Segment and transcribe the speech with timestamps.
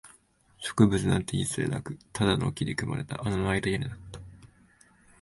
[0.57, 4.19] 植物なんて一切なく、ただの木で組まれた穴のあいた屋根だった